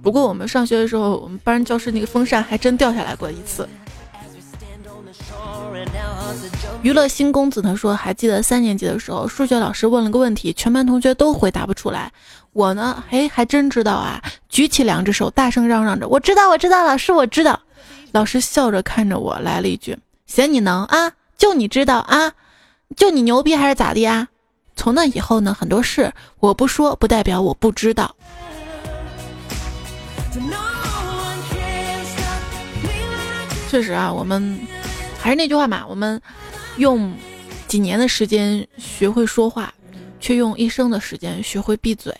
[0.00, 3.68] 不过我们上学的时候，我们班教室那个风扇还真掉下来过一次。
[6.86, 12.12] 娱乐新公子他说，还记得三年级的时候，数学老师问了个问题，全班同学都回答不出来。
[12.52, 17.58] 我呢，嘿，还真知道啊，举起两只手，大声嚷嚷着：“我知道，我知道，老师，我知道。”
[18.14, 21.10] 老师笑着看着我，来了一句：“嫌你能啊？
[21.36, 22.34] 就你知道啊？
[22.96, 24.28] 就你牛逼还是咋的呀？”
[24.76, 28.14] 从那以后呢，很多事我不说，不代表我不知道。
[33.68, 34.56] 确实啊，我们
[35.26, 36.22] 还是那句话嘛，我们
[36.76, 37.12] 用
[37.66, 39.74] 几年的时间学会说话，
[40.20, 42.14] 却用一生的时间学会闭嘴。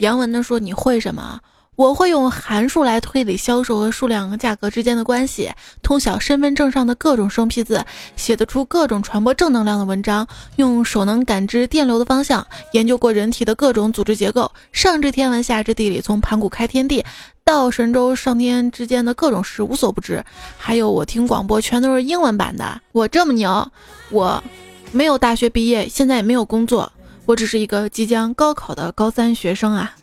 [0.00, 1.40] 杨文呢说：“你会什么？”
[1.78, 5.48] 我会用函数来推理销售和数量和价格之间的关系，
[5.80, 7.84] 通晓身份证上的各种生僻字，
[8.16, 17.04] 写得出各种传播正能量的文章，用手能感知电流的方向，研究过人体的各种组织结构，上知天文下知地理，从盘古开天地
[17.44, 20.24] 到神州上天之间的各种事无所不知。
[20.56, 23.70] 还有我听广播全都是英文版的，我这么牛，
[24.10, 24.42] 我
[24.90, 26.92] 没有大学毕业，现在也没有工作，
[27.24, 29.94] 我只是一个即将高考的高三学生啊。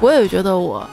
[0.00, 0.88] 我也觉得，我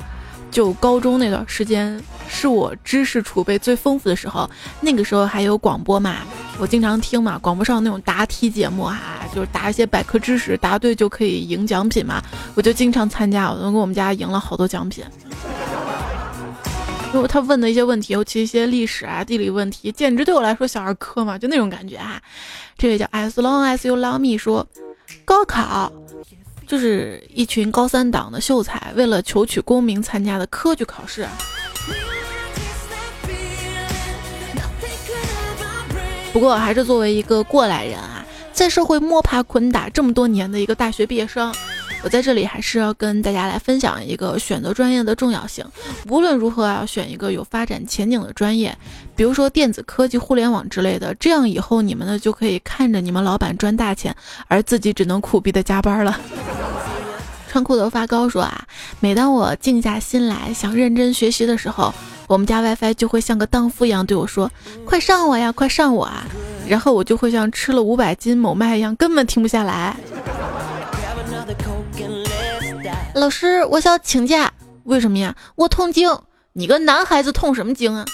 [0.52, 4.50] 就高中那段时间是我知识储备最丰富的时候。
[4.82, 6.18] 那个时候还有广播嘛，
[6.60, 7.38] 我经常听嘛。
[7.40, 9.00] 广播上那种答题节目哈，
[9.34, 12.22] 就是答一些百科知识，答对就可以赢奖品嘛。
[12.56, 15.04] 我就经常参加，我都给我们家赢了好多奖品。
[17.14, 22.22] 如果他问的一些问题，尤其一些历史啊、地理问题，简直对我来说小儿科嘛，就那种感觉啊。
[22.78, 24.68] 这位叫 As Long As You Love Me 说，
[25.24, 25.92] 高考。
[26.68, 31.26] 就是一群高三党的秀才，为了求取功名参加的科举考试。
[36.34, 41.52] 不过，还是作为一个过来人啊，在社会摸爬滚打这么多年的一个大学毕业生，
[42.04, 45.66] 我在这里还是要跟大家来分享一个选择专业的重要性。
[46.10, 48.76] 无论如何要选一个有发展前景的专业，
[49.16, 54.16] 比如说电子科技、互联网之类的，这样以后你们呢就可以看着你们老板赚大钱，
[54.48, 56.18] 而自己只能苦逼的加班了。
[57.50, 58.66] 穿裤头发高说啊，
[59.00, 61.94] 每当我静下心来想认真学习的时候，
[62.28, 64.52] 我们家 WiFi 就会像个荡妇一样对我说
[64.86, 66.26] ：“快上我呀，快上我啊！”
[66.68, 69.96] 然后我就会像吃了五百斤某麦一样，根本停不下来。
[73.18, 74.54] 老师，我想请假，
[74.84, 75.36] 为什么呀？
[75.56, 76.20] 我痛经。
[76.54, 78.06] 你个男孩子痛什么经啊？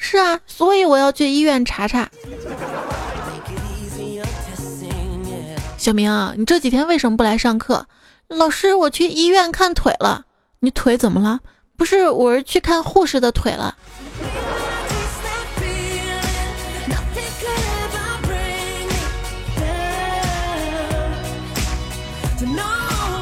[0.00, 2.08] 是啊，所以我要去医院查查。
[5.76, 7.86] 小明，你这几天为什么不来上课？
[8.28, 10.24] 老师，我去医院看腿了。
[10.60, 11.40] 你腿怎么了？
[11.76, 13.76] 不是，我是去看护士的腿了。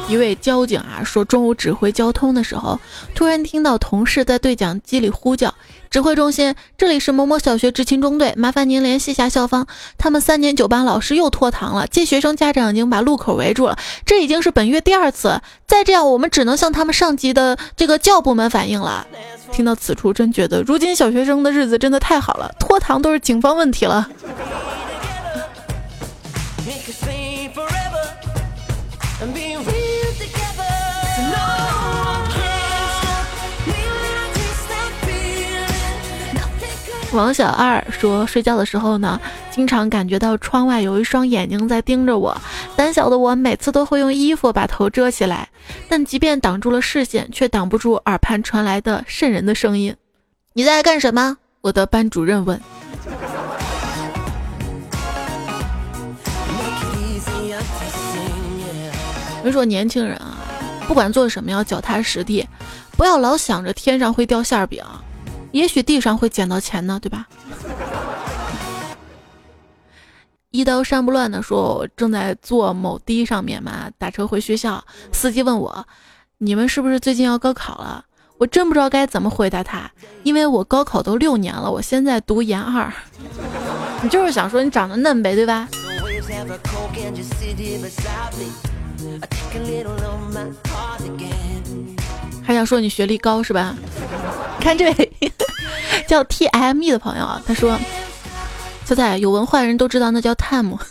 [0.09, 2.79] 一位交警啊说，中午指挥交通的时候，
[3.13, 5.53] 突然听到同事在对讲机里呼叫
[5.91, 9.67] ：“指挥中心，这里是某某小学执勤中队，麻烦您联系下校方，
[9.97, 19.05] 他们三年九班老师又拖堂了，接学生家长已经把路口围住了，这已经是本月第二次，再这样我们只能向他们上级的这个教部门反映了。”
[19.51, 24.09] 听到此处，真觉得如今小学生的日子真的太好了，拖堂都是警方问题了。
[37.13, 42.35] 王小二说：“睡觉的时候呢，经常感觉到窗外有一双眼睛在盯着我。
[42.75, 45.49] 胆小的我每次都会用衣服把头遮起来，
[45.89, 49.95] 但即便挡住了视线，却挡不住耳畔传来的渗人的声音。
[50.53, 52.59] 你在干什么？”我的班主任问。
[59.43, 60.37] 我说年轻人啊，
[60.87, 62.47] 不管做什么要脚踏实地，
[62.95, 64.83] 不要老想着天上会掉馅饼。
[65.57, 67.27] 也许地上会捡到钱呢，对吧？
[70.51, 74.83] 一刀山不乱的说：“正在坐某的上面嘛，打车回学校。
[75.11, 75.85] 司机问我
[76.37, 78.05] ：‘你们是不是最近要高考了？’
[78.37, 79.91] 我真不知道该怎么回答他，
[80.21, 82.93] 因为我高考都六年了，我现在读研二。
[84.03, 85.67] 你就是想说你长得嫩呗，对吧？
[92.47, 93.75] 还想说你学历高是吧？
[94.61, 95.11] 看这位
[96.07, 97.77] 叫 T M E 的朋友啊，他说
[98.87, 100.79] ：“小仔，有文化的人都知道那叫 time。”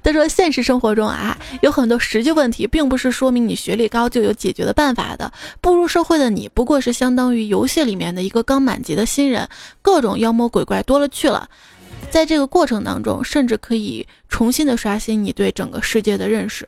[0.00, 5.32] 他说：“现实生活中啊，有很多实际问题，并不是说明你学历高就有解决的办法的。
[5.60, 9.48] 步入社会的你，不过是相当于游戏里面的一个刚满级的新人，
[9.82, 11.48] 各种妖魔鬼怪多了去了。
[12.10, 16.66] 在这个过程当中，甚至可以重新的刷新你对整个世界的认识。”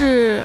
[0.00, 0.42] 是。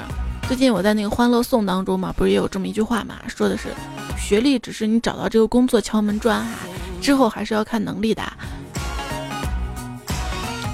[0.50, 3.70] 最近我在那个《欢乐颂》当中嘛，不是也有这么一句话嘛，说的是，
[4.18, 6.68] 学历只是你找到这个工作敲门砖哈，
[7.02, 8.22] 之后还是要看能力的。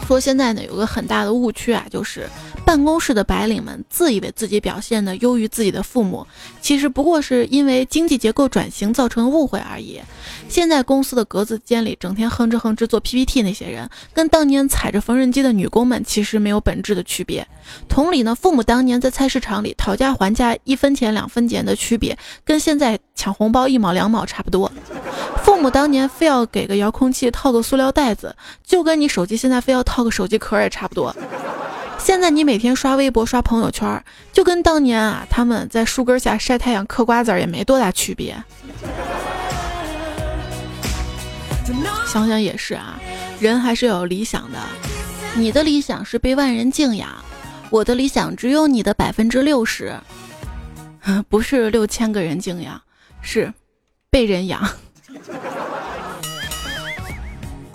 [0.07, 2.27] 说现在呢有个很大的误区啊，就是
[2.65, 6.25] 办公室的白领们自以为自己表现的优于自己的父母，
[6.61, 9.99] 其实不过是因为经济结构转型造成误会而已。
[10.47, 17.45] 现在公司的格子间里整天哼哧哼哧做 PPT 那些人，跟当年踩着缝纫机的女工们其实没有本质的区别。
[17.89, 24.71] 同理呢，父母当年在菜市场里讨价还价一分钱两分钱的区别，跟现在抢红包一毛两毛差不多。
[25.43, 31.13] 父母当年非要给个遥控器套个塑料袋子，就跟你手机现在非要套个手机壳也差不多。
[32.03, 38.35] 现在你每天刷微博刷朋友圈，就跟当年啊他们在树根下晒太阳嗑瓜子也没多大区别。
[42.07, 42.99] 想想也是啊，
[43.39, 44.57] 人还是有理想的。
[45.35, 47.07] 你的理想是被万人敬仰，
[47.69, 49.95] 我的理想只有你的百分之六十，
[51.29, 52.81] 不是六千个人敬仰，
[53.21, 53.53] 是
[54.09, 54.67] 被人养，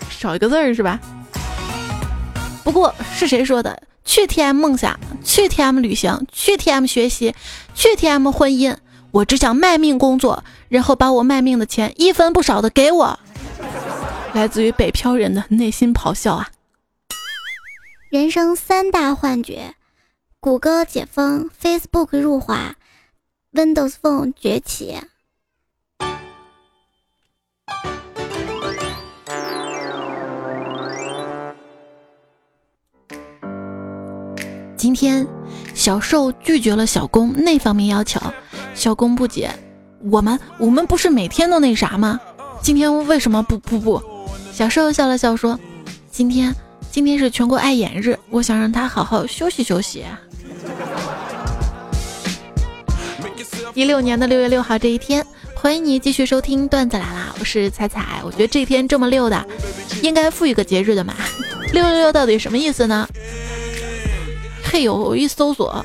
[0.09, 0.99] 少一个字儿是吧？
[2.63, 3.81] 不过是谁说的？
[4.07, 7.35] 去 TM 梦想，去 TM 旅行，去 TM 学习，
[7.75, 8.75] 去 TM 婚姻。
[9.11, 13.19] 我只想卖命工作，然后把我卖命的钱一分不少的给我。
[14.33, 16.49] 来自于北漂人的内心咆哮啊！
[18.09, 19.75] 人生三大幻觉：
[20.39, 22.75] 谷歌解封，Facebook 入华
[23.51, 24.97] ，Windows Phone 崛起。
[34.77, 35.25] 今天，
[35.73, 38.21] 小受拒绝了小公那方面要求，
[38.75, 39.49] 小公不解：
[40.11, 42.19] 我们我们不是每天都那啥吗？
[42.61, 44.01] 今天为什么不不不？
[44.53, 45.59] 小受笑了笑说
[46.11, 46.55] ：“今天。”
[46.89, 50.03] 今天是全国爱眼日，我想让他好好休息休息。
[53.75, 55.23] 一六年的六月六号这一天，
[55.53, 57.35] 欢迎你继续收听段子来啦！
[57.39, 58.19] 我是彩彩。
[58.23, 59.45] 我觉得这一天这么六的，
[60.01, 61.13] 应该赋予个节日的嘛。
[61.71, 63.07] 六六六到底什么意思呢？
[64.83, 65.83] 有，一搜索，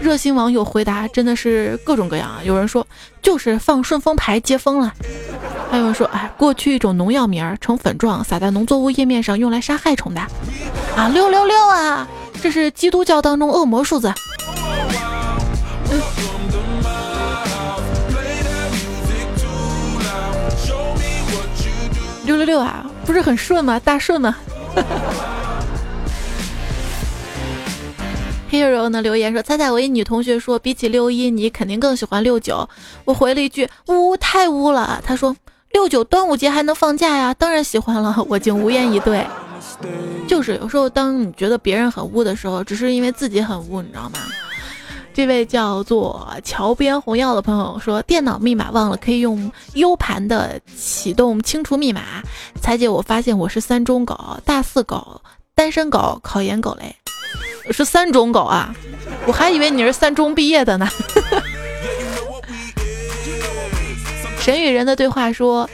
[0.00, 2.40] 热心网友回答真的是各种各样啊。
[2.44, 2.86] 有人说
[3.22, 4.92] 就是放顺丰牌接风了，
[5.70, 10.20] 还有人说哎，过去一种农药名儿呈粉状撒在农作物叶面上用来杀害虫的
[10.96, 11.08] 啊。
[11.08, 12.06] 六六六啊，
[12.42, 14.12] 这是基督教当中恶魔数字。
[22.24, 23.78] 六六六啊，不是很顺吗？
[23.78, 24.34] 大顺吗
[28.56, 32.68] ？Hero 呢留言说：“猜猜我一女同学说，比起六一，你肯定更喜欢六九。”
[33.04, 35.36] 我回了一句：“污，太污了。”他说
[35.72, 39.26] ：“六九端午节还能放假呀，当然喜欢了。”我竟无言以对。
[40.26, 44.18] 就是有时候，当你觉得别人很污的时候，只是因为自己很污，你知道吗？
[45.12, 52.02] 这位叫做桥边红药的朋友说：“电脑密码忘了，可以用 U 盘的启动清除密码。”
[52.60, 55.22] 彩姐，我发现我是三中狗，大四狗，
[55.54, 56.94] 单身狗，考研狗嘞，
[57.70, 58.74] 是三种狗啊！
[59.26, 60.88] 我还以为你是三中毕业的呢。
[64.40, 65.68] 神与人的对话说。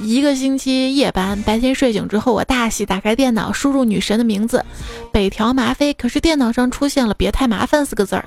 [0.00, 4.64] 一个星期夜班，白天睡醒之后，我大喜，打开电脑，输入女神的名字，
[5.12, 5.92] 北条麻妃。
[5.92, 8.24] 可是电脑上出现了“别太麻烦”四个字儿，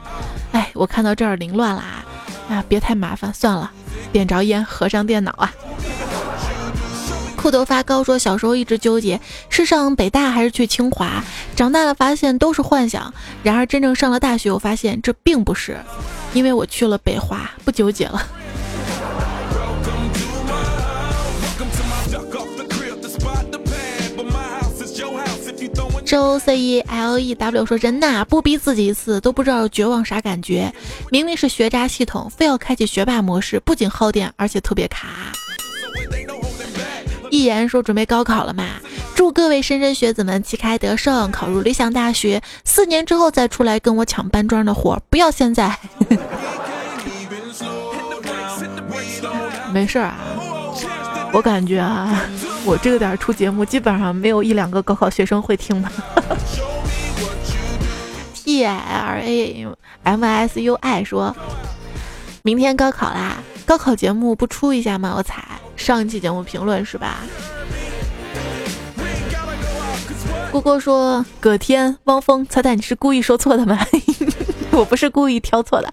[0.51, 2.05] 哎，我看到这儿凌乱了啊！
[2.49, 3.71] 啊，别太麻烦，算了，
[4.11, 5.51] 点着烟，合上电脑啊。
[7.41, 9.19] 裤头发高说，小时候一直纠结
[9.49, 11.23] 是上北大还是去清华，
[11.55, 13.11] 长大了发现都是幻想。
[13.41, 15.75] 然而真正上了大学，我发现这并不是，
[16.33, 18.27] 因为我去了北华，不纠结了。
[26.05, 30.71] 周 C E L E W 说：“人呐，不逼自己一次都不知道绝望啥感觉。
[31.09, 35.07] 明明是学渣系统，非要开启学霸模式，不仅耗电，而且特别卡。”
[37.31, 38.65] 一言说：“准备高考了嘛？
[39.15, 42.41] 祝各位莘莘学子们旗开得胜，考入理想大学。
[42.65, 45.75] 四年之后再出来跟我抢搬砖的活，不要现在。
[49.73, 50.17] 没事儿啊，
[51.31, 52.21] 我感觉啊。”
[52.63, 55.89] 我这个点出节目，基本上没有一两个高考学生会听的。
[58.35, 59.67] T L A
[60.03, 61.35] M S U I 说
[62.43, 65.41] ：“明天高考啦，高考节目不出一下吗？”我猜
[65.81, 67.17] 上一期节目评论是吧？
[70.51, 73.79] 郭郭说：“葛天、汪峰、彩彩，你是故意说错的吗？
[74.71, 75.91] 我不是故意挑错的，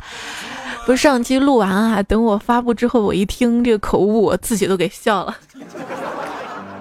[0.84, 5.36] 不是上期录完啊，等我发布之后，我一听这个口误，我自己都给笑了。”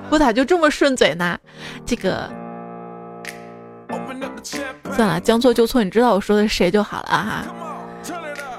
[0.09, 1.37] 我咋就这么顺嘴呢？
[1.85, 2.29] 这个
[4.95, 7.45] 算了，将错就错，你知道我说的谁就好了哈，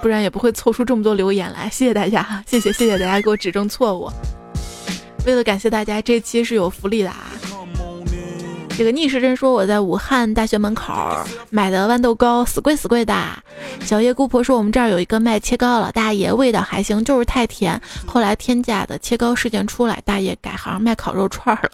[0.01, 1.69] 不然也不会凑出这么多留言来。
[1.71, 4.11] 谢谢大家，谢谢谢谢大家给我指正错误。
[5.27, 7.27] 为了感谢大家，这期是有福利的啊。
[8.77, 10.95] 这个逆时针说我在武汉大学门口
[11.51, 13.13] 买的豌豆糕，死贵死贵的。
[13.81, 17.81] 小叶姑婆说我们这儿有一个卖切糕老大爷，味道还行，就是太甜。
[18.07, 21.69] 后来天价的切糕事件出来，大爷改行卖烤肉串了。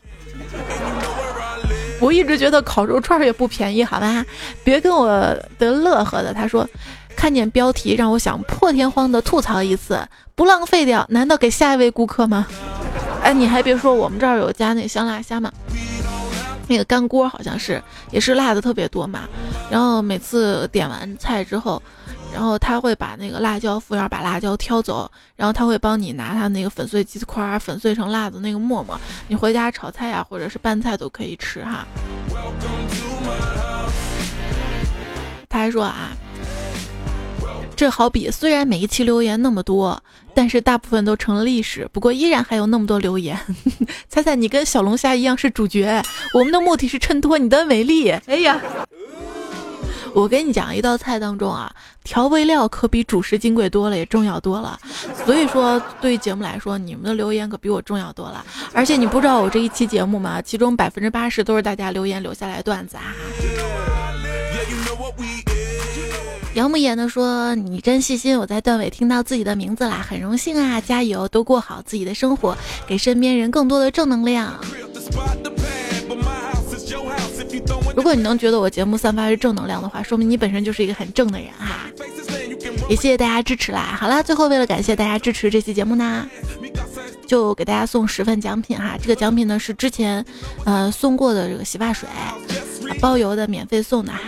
[2.00, 4.24] 我一直觉得烤肉串也不便宜，好吧？
[4.64, 5.08] 别跟我
[5.58, 6.32] 得乐呵的。
[6.32, 6.66] 他说
[7.16, 12.46] 看见标题让我想破天荒的吐槽一次，不浪费掉，难道给下一位顾客吗？
[13.22, 15.50] 哎，你还别说，我们这儿有加那香辣虾嘛。
[16.66, 19.28] 那个干锅好像是也是辣的特别多嘛，
[19.70, 21.82] 然后每次点完菜之后，
[22.32, 28.98] 然后他会把那个辣椒服务员把辣椒挑走，然后他会帮你拿他那个粉碎鸡块粉碎成辣的那个沫沫，
[29.28, 31.86] 你回家炒菜呀或者是拌菜都可以吃哈。
[35.48, 36.10] 他还说啊。
[37.76, 40.02] 这好比虽然每一期留言那么多，
[40.32, 41.88] 但是大部分都成了历史。
[41.92, 43.38] 不过依然还有那么多留言。
[44.08, 46.02] 猜猜你跟小龙虾一样是主角，
[46.32, 48.10] 我们的目的是衬托你的美丽。
[48.26, 48.60] 哎呀，
[50.14, 54.78] 我跟你讲，一道菜当中啊，调味料可比主食金贵多了，也重要多了。
[55.26, 58.44] 所以说，对于节目来说，你们的留言可比我重要多了。
[58.72, 60.40] 而且你不知道我这一期节目吗？
[60.40, 63.14] 其中百分之八十都是大家留言留下来段子啊。
[66.54, 70.80] 杨木言的说：“你真细心，我在段尾听到自己的名字啦，很荣幸啊！
[70.80, 74.54] 加油，都过好自己的生活，给身边人更多的正能量。
[77.96, 81.90] 如果你能觉得我节目散发是正能量的话，说明你本身就是一个很正的人哈。
[82.88, 83.96] 也谢谢大家支持啦！
[83.98, 86.24] 好啦，最后为了感谢大家支持这期节目呢，
[87.26, 88.96] 就给大家送十份奖品哈。
[89.02, 90.24] 这个奖品呢是之前
[90.64, 92.08] 呃送过的这个洗发水，
[93.00, 94.20] 包邮的，免费送的哈。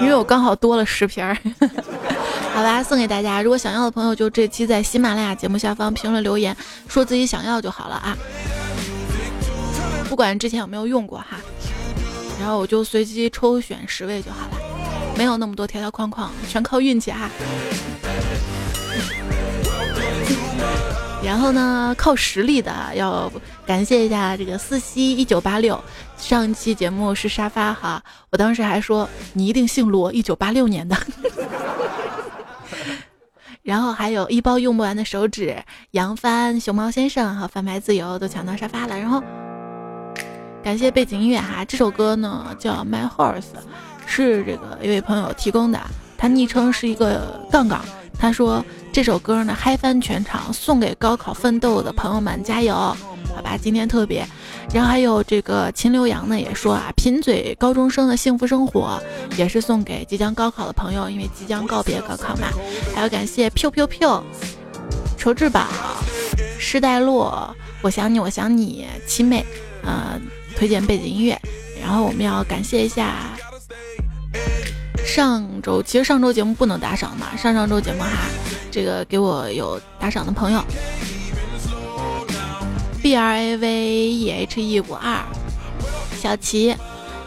[0.00, 1.36] 因为我刚好多了十瓶儿，
[2.54, 3.42] 好吧，送给大家。
[3.42, 6.56] 如果想要的朋友，就这期在喜马拉雅节目下方评论留言，
[6.88, 8.16] 说自己想要就好了啊。
[10.08, 11.38] 不管之前有没有用过哈，
[12.40, 14.56] 然后我就随机抽选十位就好了，
[15.16, 17.28] 没有那么多条条框框，全靠运气哈。
[21.22, 23.30] 然后呢，靠实力的要
[23.68, 25.78] 感谢一下这个四西一九八六，
[26.16, 30.96] 上一期节目是沙发哈，我当时还说你一定姓罗，一九八六年的。
[33.62, 38.98] 然后还有一包用不完的手指，杨帆、熊猫先生和贩卖自由都抢到沙发了。
[38.98, 39.22] 然后
[40.64, 43.42] 感谢背景音乐哈，这首歌呢叫《My Horse》，
[44.06, 45.78] 是这个一位朋友提供的，
[46.16, 47.84] 他昵称是一个杠杠。
[48.18, 52.74] 他说这首歌呢嗨翻全场，送给高考奋斗的朋友们，加油！
[52.74, 54.26] 好吧，今天特别。
[54.74, 59.00] 然后还有这个秦刘洋呢也说啊，贫嘴高中生的幸福生活，
[59.36, 62.48] 也是送给即将高考的朋友，因为即将告别高考嘛。
[62.94, 64.22] 还要感谢 Piu Piu Piu
[65.16, 65.66] 仇志宝，
[66.58, 69.46] 施代洛，我想你，我想你，七妹，
[69.84, 70.20] 呃，
[70.56, 71.40] 推荐背景音乐。
[71.80, 73.14] 然后我们要感谢一下。
[75.06, 78.10] 上周其实上周节目不能打赏嘛，上上周节目哈，
[78.70, 80.62] 这个给我有打赏的朋友
[83.02, 83.68] ，B R A V
[84.10, 85.22] E H E 五二，
[86.20, 86.76] 小齐，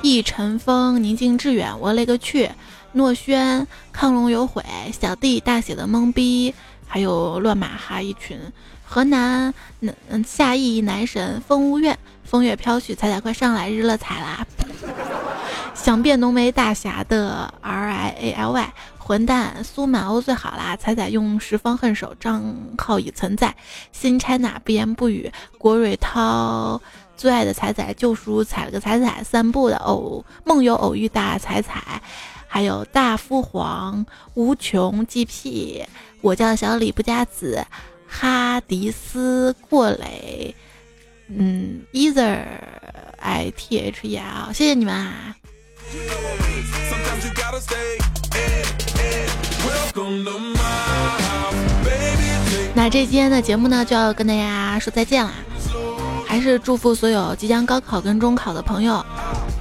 [0.01, 2.49] 一尘风，宁静致远，我勒个去，
[2.93, 4.63] 诺轩，亢龙有悔，
[4.99, 6.53] 小弟大写的懵逼，
[6.87, 8.39] 还有乱马哈一群，
[8.85, 14.45] 河南嗯夏意男神风无怨，风月飘絮，彩彩快上来，日乐彩啦。
[15.81, 20.77] 想变浓眉大侠的 R I A L Y 混蛋苏满欧最好啦！
[20.77, 23.55] 彩彩用十方恨手账号已存在。
[23.91, 25.31] 新 China 不言不语。
[25.57, 26.79] 郭瑞涛
[27.17, 29.23] 最爱的彩彩救赎踩了个彩彩。
[29.23, 31.99] 散步的偶梦游偶遇大彩彩，
[32.47, 34.05] 还有大父皇
[34.35, 35.83] 无穷 G P。
[36.21, 37.65] 我叫小李不加子。
[38.07, 40.53] 哈迪斯过雷，
[41.27, 42.45] 嗯，Either
[43.17, 45.35] I T H E L，谢谢你们啊！
[52.73, 55.31] 那这今天的节目呢，就要跟大家说再见啦！
[56.25, 59.05] 还是祝福所有即将高考跟中考的朋友，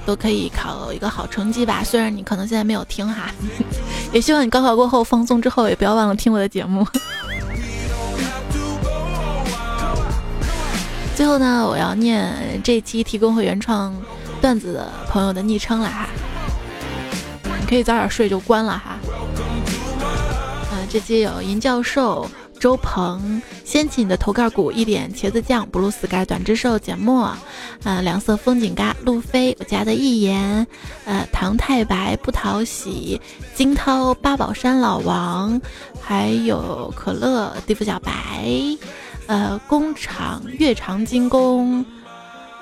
[0.05, 1.83] 都可以考一个好成绩吧。
[1.83, 3.29] 虽然你可能现在没有听哈，
[4.11, 6.87] 也希望你高考过后放松之后，也不要忘了听我的节目。
[11.15, 13.93] 最后呢，我要念这期提供会原创。
[14.41, 16.07] 段子的朋友的昵称了哈，
[17.43, 18.97] 你可以早点睡就关了哈。
[20.73, 22.27] 嗯，这期有银教授、
[22.59, 27.31] 周鹏、掀起你的头盖骨、一点茄子酱、布鲁斯盖、短之兽、简墨、
[27.83, 30.65] 呃，两色风景嘎、路飞、我家的一言、
[31.05, 33.21] 呃，唐太白、不讨喜、
[33.53, 35.61] 金涛、八宝山老王，
[36.01, 38.11] 还有可乐、地府小白、
[39.27, 41.85] 呃，工厂月长金工。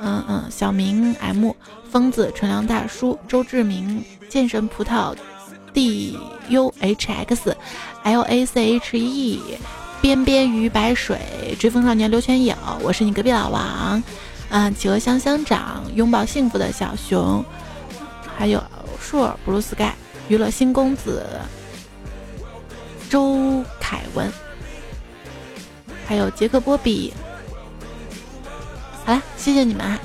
[0.01, 1.51] 嗯嗯，小明 M
[1.91, 5.15] 疯子纯良大叔周志明剑神葡萄
[5.73, 6.17] D
[6.49, 7.55] U H X
[8.03, 9.41] L A C H E
[10.01, 11.19] 边边鱼白水
[11.59, 14.01] 追风少年刘全友，我是你隔壁老王。
[14.49, 17.43] 嗯，企鹅香香长拥抱幸福的小熊，
[18.37, 18.63] 还有
[18.99, 19.91] 硕 Blue Sky
[20.27, 21.25] 娱乐新公子
[23.09, 24.31] 周凯文，
[26.07, 27.13] 还有杰克波比。
[29.09, 29.99] 好了，谢谢你们啊。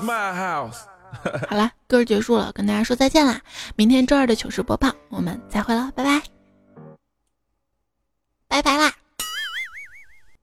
[0.00, 0.78] My house。
[1.50, 3.42] 好了，歌结束了，跟大家说再见啦！
[3.76, 6.22] 明天周二的糗事播报，我们再会了，拜拜，
[8.48, 8.94] 拜拜啦！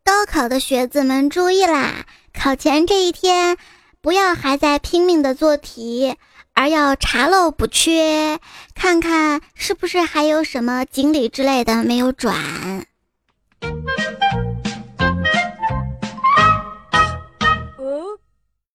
[0.04, 3.58] 高考的学子们注意啦，考前这一天
[4.00, 6.18] 不要还在拼命的做题，
[6.54, 8.39] 而要查漏补缺，
[8.76, 12.86] 看看是不是还有什么锦鲤之类的没有转。